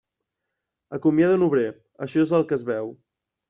[0.99, 1.67] Acomiada un obrer;
[2.09, 2.95] això és el que es veu.